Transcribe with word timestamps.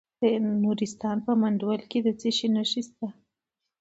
د 0.19 0.23
نورستان 0.63 1.17
په 1.25 1.31
مندول 1.41 1.81
کې 1.91 1.99
د 2.05 2.07
څه 2.19 2.29
شي 2.37 2.47
نښې 2.55 2.81
دي؟ 2.97 3.07